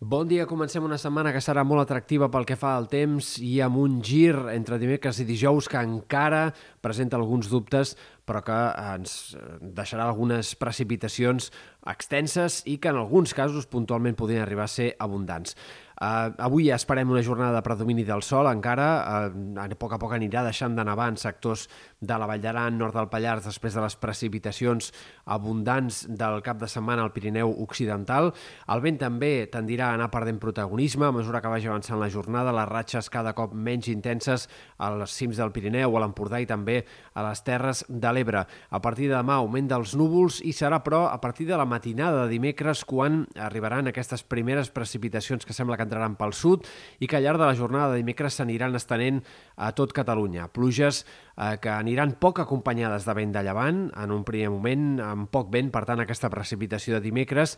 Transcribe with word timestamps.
Bon 0.00 0.28
dia, 0.30 0.44
comencem 0.46 0.84
una 0.86 0.94
setmana 0.94 1.32
que 1.34 1.40
serà 1.42 1.64
molt 1.66 1.82
atractiva 1.82 2.28
pel 2.30 2.44
que 2.46 2.54
fa 2.54 2.76
al 2.78 2.84
temps 2.86 3.32
i 3.42 3.56
amb 3.66 3.80
un 3.82 3.96
gir 3.98 4.36
entre 4.52 4.78
dimecres 4.78 5.18
i 5.18 5.26
dijous 5.26 5.66
que 5.66 5.80
encara 5.82 6.52
presenta 6.78 7.18
alguns 7.18 7.48
dubtes 7.50 7.96
però 8.22 8.44
que 8.46 8.58
ens 8.94 9.34
deixarà 9.58 10.06
algunes 10.06 10.52
precipitacions 10.60 11.48
extenses 11.90 12.60
i 12.70 12.76
que 12.78 12.92
en 12.92 13.00
alguns 13.00 13.34
casos 13.34 13.66
puntualment 13.66 14.14
podrien 14.14 14.44
arribar 14.44 14.68
a 14.68 14.74
ser 14.76 14.92
abundants. 15.02 15.56
Uh, 15.98 16.30
avui 16.38 16.68
esperem 16.70 17.10
una 17.10 17.24
jornada 17.26 17.56
de 17.56 17.62
predomini 17.66 18.04
del 18.06 18.20
sol, 18.22 18.46
encara 18.46 18.84
uh, 19.26 19.56
a 19.58 19.64
poc 19.74 19.96
a 19.96 19.98
poc 19.98 20.12
anirà 20.14 20.44
deixant 20.46 20.76
de 20.78 20.84
nevar 20.86 21.08
en 21.10 21.16
sectors 21.18 21.64
de 21.98 22.14
la 22.14 22.28
Vall 22.30 22.38
d'Aran, 22.38 22.76
nord 22.78 22.94
del 22.94 23.08
Pallars, 23.10 23.42
després 23.48 23.74
de 23.74 23.82
les 23.82 23.96
precipitacions 23.98 24.92
abundants 25.26 26.04
del 26.06 26.38
cap 26.46 26.60
de 26.60 26.68
setmana 26.70 27.02
al 27.02 27.10
Pirineu 27.10 27.50
Occidental. 27.64 28.30
El 28.70 28.82
vent 28.84 29.00
també 29.00 29.48
tendirà 29.50 29.88
a 29.88 29.96
anar 29.98 30.06
perdent 30.12 30.38
protagonisme 30.38 31.08
a 31.08 31.16
mesura 31.16 31.40
que 31.42 31.50
vagi 31.50 31.66
avançant 31.66 31.98
la 31.98 32.10
jornada, 32.14 32.54
les 32.54 32.70
ratxes 32.70 33.10
cada 33.10 33.34
cop 33.34 33.56
menys 33.58 33.90
intenses 33.90 34.46
als 34.78 35.18
cims 35.18 35.42
del 35.42 35.50
Pirineu, 35.50 35.96
a 35.98 36.04
l'Empordà 36.04 36.38
i 36.38 36.46
també 36.46 36.84
a 37.18 37.26
les 37.26 37.42
terres 37.42 37.82
de 37.88 38.14
l'Ebre. 38.14 38.44
A 38.46 38.82
partir 38.84 39.10
de 39.10 39.16
demà 39.16 39.40
augment 39.42 39.66
dels 39.74 39.96
núvols 39.98 40.38
i 40.46 40.54
serà, 40.54 40.78
però, 40.86 41.08
a 41.10 41.18
partir 41.18 41.50
de 41.50 41.58
la 41.58 41.66
matinada 41.66 42.22
de 42.22 42.36
dimecres 42.36 42.86
quan 42.86 43.24
arribaran 43.34 43.90
aquestes 43.90 44.22
primeres 44.22 44.70
precipitacions 44.70 45.42
que 45.42 45.56
sembla 45.56 45.74
que 45.74 45.87
entraran 45.88 46.18
pel 46.20 46.36
sud 46.36 46.68
i 47.00 47.08
que 47.08 47.18
al 47.18 47.26
llarg 47.26 47.40
de 47.40 47.48
la 47.48 47.56
jornada 47.58 47.92
de 47.92 48.02
dimecres 48.04 48.38
s'aniran 48.38 48.76
estenent 48.78 49.24
a 49.56 49.72
tot 49.72 49.92
Catalunya. 49.96 50.46
Pluges 50.54 51.02
eh, 51.34 51.56
que 51.62 51.72
aniran 51.72 52.16
poc 52.20 52.42
acompanyades 52.44 53.08
de 53.08 53.16
vent 53.16 53.34
de 53.34 53.42
llevant, 53.46 53.86
en 53.96 54.14
un 54.14 54.24
primer 54.28 54.52
moment 54.54 54.98
amb 55.02 55.30
poc 55.32 55.50
vent, 55.54 55.72
per 55.74 55.84
tant 55.88 56.04
aquesta 56.04 56.30
precipitació 56.30 56.98
de 56.98 57.06
dimecres, 57.08 57.56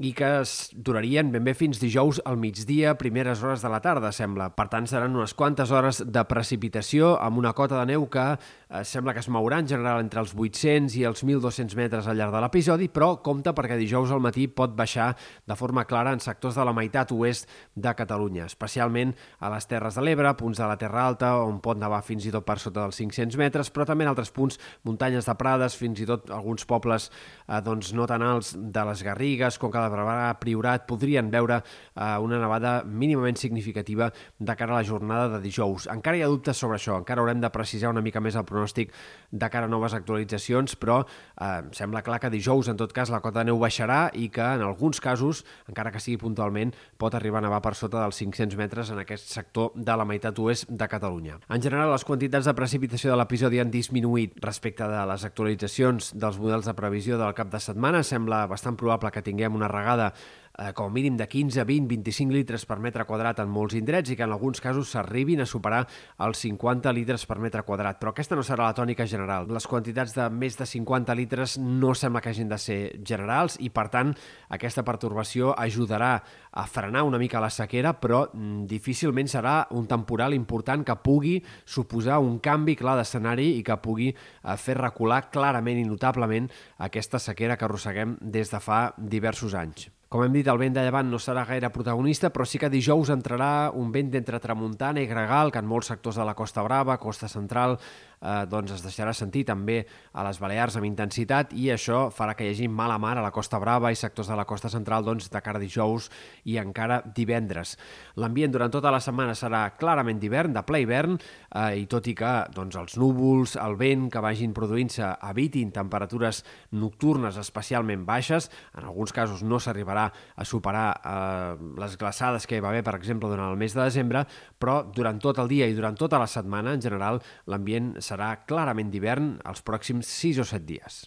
i 0.00 0.14
que 0.16 0.28
es 0.40 0.70
durarien 0.72 1.28
ben 1.28 1.44
bé 1.44 1.52
fins 1.52 1.76
dijous 1.80 2.22
al 2.24 2.38
migdia, 2.40 2.94
primeres 2.96 3.42
hores 3.44 3.60
de 3.60 3.68
la 3.68 3.82
tarda, 3.84 4.14
sembla. 4.16 4.48
Per 4.56 4.64
tant, 4.72 4.86
seran 4.88 5.12
unes 5.16 5.34
quantes 5.36 5.68
hores 5.76 6.00
de 6.08 6.22
precipitació 6.24 7.12
amb 7.20 7.36
una 7.42 7.52
cota 7.52 7.76
de 7.82 7.90
neu 7.92 8.06
que 8.08 8.24
eh, 8.32 8.80
sembla 8.88 9.12
que 9.12 9.20
es 9.20 9.28
mourà 9.28 9.58
en 9.60 9.68
general 9.68 10.00
entre 10.00 10.22
els 10.24 10.32
800 10.32 10.96
i 10.96 11.04
els 11.04 11.20
1.200 11.26 11.76
metres 11.76 12.08
al 12.08 12.16
llarg 12.16 12.32
de 12.32 12.40
l'episodi, 12.40 12.88
però 12.88 13.18
compta 13.20 13.52
perquè 13.52 13.76
dijous 13.76 14.14
al 14.14 14.24
matí 14.24 14.46
pot 14.48 14.72
baixar 14.76 15.12
de 15.44 15.58
forma 15.58 15.84
clara 15.84 16.14
en 16.16 16.24
sectors 16.24 16.56
de 16.56 16.64
la 16.64 16.74
meitat 16.76 17.12
oest 17.12 17.50
de 17.74 17.92
Catalunya, 17.94 18.46
especialment 18.50 19.14
a 19.38 19.50
les 19.52 19.66
Terres 19.70 19.96
de 19.96 20.02
l'Ebre, 20.04 20.32
punts 20.38 20.58
de 20.58 20.66
la 20.66 20.76
Terra 20.80 21.04
Alta, 21.06 21.30
on 21.46 21.60
pot 21.62 21.78
nevar 21.78 22.02
fins 22.06 22.26
i 22.26 22.32
tot 22.34 22.44
per 22.46 22.58
sota 22.58 22.82
dels 22.82 22.98
500 22.98 23.38
metres, 23.40 23.70
però 23.70 23.86
també 23.86 24.04
en 24.04 24.10
altres 24.10 24.32
punts, 24.34 24.58
muntanyes 24.86 25.28
de 25.28 25.34
Prades, 25.38 25.76
fins 25.78 26.02
i 26.02 26.08
tot 26.08 26.30
alguns 26.34 26.66
pobles 26.68 27.10
eh, 27.10 27.60
doncs, 27.64 27.92
no 27.94 28.06
tan 28.10 28.24
alts 28.26 28.52
de 28.58 28.84
les 28.90 29.04
Garrigues, 29.06 29.58
com 29.60 29.72
cada 29.72 29.90
Barberà, 29.92 30.32
Priorat, 30.42 30.86
podrien 30.90 31.30
veure 31.30 31.60
eh, 31.60 32.16
una 32.18 32.40
nevada 32.42 32.80
mínimament 32.84 33.38
significativa 33.38 34.10
de 34.38 34.56
cara 34.56 34.74
a 34.74 34.80
la 34.80 34.86
jornada 34.86 35.28
de 35.36 35.42
dijous. 35.44 35.86
Encara 35.92 36.18
hi 36.18 36.24
ha 36.26 36.32
dubtes 36.32 36.58
sobre 36.58 36.80
això, 36.80 36.98
encara 36.98 37.22
haurem 37.22 37.40
de 37.40 37.52
precisar 37.54 37.94
una 37.94 38.02
mica 38.04 38.20
més 38.20 38.36
el 38.36 38.46
pronòstic 38.48 38.92
de 39.30 39.50
cara 39.50 39.70
a 39.70 39.72
noves 39.72 39.94
actualitzacions, 39.94 40.74
però 40.80 41.00
eh, 41.04 41.62
sembla 41.76 42.02
clar 42.02 42.20
que 42.20 42.32
dijous, 42.34 42.68
en 42.68 42.80
tot 42.80 42.92
cas, 42.96 43.14
la 43.14 43.22
cota 43.22 43.44
de 43.44 43.50
neu 43.52 43.62
baixarà 43.62 44.08
i 44.18 44.28
que 44.34 44.42
en 44.42 44.66
alguns 44.66 45.00
casos, 45.00 45.44
encara 45.70 45.94
que 45.94 46.02
sigui 46.02 46.18
puntualment, 46.20 46.74
pot 46.98 47.14
arribar 47.14 47.38
a 47.38 47.46
nevar 47.46 47.59
per 47.62 47.74
sota 47.78 48.02
dels 48.02 48.18
500 48.20 48.58
metres 48.58 48.90
en 48.90 49.00
aquest 49.02 49.28
sector 49.30 49.70
de 49.74 49.96
la 49.96 50.06
meitat 50.08 50.38
oest 50.42 50.68
de 50.68 50.88
Catalunya. 50.88 51.38
En 51.48 51.62
general, 51.62 51.92
les 51.92 52.04
quantitats 52.04 52.48
de 52.48 52.56
precipitació 52.56 53.12
de 53.12 53.18
l'episodi 53.20 53.60
han 53.62 53.72
disminuït 53.72 54.36
respecte 54.44 54.88
de 54.88 55.06
les 55.12 55.24
actualitzacions 55.28 56.12
dels 56.18 56.38
models 56.40 56.68
de 56.68 56.76
previsió 56.76 57.18
del 57.20 57.34
cap 57.38 57.52
de 57.52 57.60
setmana. 57.60 58.02
Sembla 58.02 58.46
bastant 58.50 58.78
probable 58.80 59.12
que 59.14 59.24
tinguem 59.24 59.56
una 59.56 59.68
regada 59.70 60.12
eh, 60.60 60.72
com 60.74 60.86
a 60.86 60.90
mínim 60.90 61.16
de 61.16 61.26
15, 61.28 61.64
20, 61.64 61.88
25 61.88 62.32
litres 62.32 62.66
per 62.68 62.78
metre 62.82 63.06
quadrat 63.08 63.40
en 63.40 63.48
molts 63.50 63.74
indrets 63.78 64.12
i 64.12 64.16
que 64.16 64.26
en 64.26 64.34
alguns 64.34 64.60
casos 64.60 64.92
s'arribin 64.92 65.40
a 65.40 65.48
superar 65.48 65.86
els 66.20 66.42
50 66.44 66.92
litres 66.92 67.24
per 67.26 67.38
metre 67.40 67.64
quadrat. 67.64 67.98
Però 68.00 68.12
aquesta 68.12 68.36
no 68.36 68.44
serà 68.46 68.68
la 68.68 68.76
tònica 68.76 69.06
general. 69.08 69.48
Les 69.50 69.66
quantitats 69.66 70.14
de 70.16 70.28
més 70.30 70.58
de 70.58 70.66
50 70.68 71.16
litres 71.16 71.56
no 71.58 71.94
sembla 71.94 72.20
que 72.20 72.30
hagin 72.34 72.50
de 72.50 72.58
ser 72.60 72.80
generals 73.06 73.56
i, 73.60 73.70
per 73.72 73.88
tant, 73.92 74.12
aquesta 74.50 74.84
pertorbació 74.84 75.54
ajudarà 75.56 76.12
a 76.50 76.66
frenar 76.66 77.04
una 77.06 77.18
mica 77.18 77.40
la 77.40 77.50
sequera, 77.50 77.94
però 78.00 78.26
mm, 78.32 78.66
difícilment 78.70 79.30
serà 79.30 79.54
un 79.76 79.86
temporal 79.88 80.34
important 80.34 80.84
que 80.84 80.98
pugui 81.00 81.38
suposar 81.64 82.18
un 82.20 82.38
canvi 82.44 82.76
clar 82.76 82.98
d'escenari 82.98 83.54
i 83.58 83.62
que 83.64 83.78
pugui 83.80 84.10
eh, 84.10 84.56
fer 84.56 84.76
recular 84.80 85.22
clarament 85.30 85.80
i 85.80 85.86
notablement 85.88 86.50
aquesta 86.78 87.22
sequera 87.22 87.56
que 87.56 87.66
arrosseguem 87.68 88.18
des 88.20 88.52
de 88.52 88.60
fa 88.60 88.82
diversos 88.98 89.54
anys. 89.54 89.88
Com 90.10 90.24
hem 90.24 90.32
dit, 90.34 90.48
el 90.50 90.58
vent 90.58 90.74
de 90.74 90.82
llevant 90.82 91.06
no 91.06 91.20
serà 91.22 91.44
gaire 91.46 91.68
protagonista, 91.70 92.32
però 92.34 92.42
sí 92.42 92.58
que 92.58 92.66
dijous 92.66 93.12
entrarà 93.14 93.70
un 93.78 93.92
vent 93.94 94.08
d'entre 94.10 94.40
tramuntana 94.42 94.98
i 94.98 95.06
gregal, 95.06 95.52
que 95.54 95.60
en 95.62 95.68
molts 95.70 95.92
sectors 95.92 96.18
de 96.18 96.24
la 96.26 96.34
Costa 96.34 96.64
Brava, 96.66 96.96
Costa 96.98 97.28
Central, 97.30 97.76
eh, 98.20 98.46
doncs 98.50 98.72
es 98.74 98.82
deixarà 98.82 99.12
sentir 99.14 99.44
també 99.46 99.84
a 100.12 100.24
les 100.26 100.40
Balears 100.42 100.74
amb 100.80 100.88
intensitat 100.88 101.54
i 101.54 101.68
això 101.70 102.08
farà 102.10 102.34
que 102.34 102.48
hi 102.48 102.50
hagi 102.50 102.66
mala 102.66 102.98
mar 102.98 103.16
a 103.18 103.22
la 103.22 103.30
Costa 103.30 103.60
Brava 103.62 103.92
i 103.92 103.98
sectors 103.98 104.26
de 104.26 104.36
la 104.36 104.48
Costa 104.50 104.68
Central 104.72 105.06
doncs, 105.06 105.28
de 105.30 105.40
cara 105.46 105.60
a 105.60 105.62
dijous 105.62 106.10
i 106.44 106.58
encara 106.58 107.04
divendres. 107.06 107.76
L'ambient 108.16 108.50
durant 108.50 108.74
tota 108.74 108.90
la 108.90 109.00
setmana 109.00 109.38
serà 109.38 109.62
clarament 109.78 110.18
d'hivern, 110.18 110.58
de 110.58 110.64
ple 110.66 110.82
hivern, 110.82 111.20
eh, 111.54 111.84
i 111.84 111.86
tot 111.86 112.10
i 112.10 112.16
que 112.18 112.32
doncs, 112.50 112.74
els 112.82 112.98
núvols, 112.98 113.54
el 113.62 113.78
vent 113.78 114.10
que 114.10 114.26
vagin 114.26 114.58
produint-se 114.58 115.14
evitin 115.30 115.70
temperatures 115.70 116.42
nocturnes 116.72 117.38
especialment 117.38 118.02
baixes, 118.04 118.50
en 118.74 118.90
alguns 118.90 119.14
casos 119.14 119.46
no 119.46 119.62
s'arribarà 119.62 119.99
a 120.08 120.48
superar 120.48 120.88
eh, 120.96 121.68
les 121.82 121.96
glaçades 122.00 122.46
que 122.46 122.58
hi 122.58 122.64
va 122.64 122.72
haver, 122.72 122.82
per 122.86 122.96
exemple, 122.98 123.30
durant 123.32 123.50
el 123.50 123.60
mes 123.60 123.76
de 123.76 123.82
desembre, 123.82 124.24
però 124.58 124.80
durant 124.96 125.20
tot 125.22 125.42
el 125.42 125.50
dia 125.52 125.68
i 125.68 125.76
durant 125.76 125.98
tota 125.98 126.20
la 126.22 126.30
setmana, 126.30 126.74
en 126.76 126.84
general, 126.84 127.22
l'ambient 127.50 127.96
serà 128.04 128.34
clarament 128.48 128.92
d'hivern 128.92 129.34
els 129.50 129.64
pròxims 129.66 130.10
6 130.20 130.44
o 130.44 130.50
7 130.54 130.68
dies. 130.68 131.02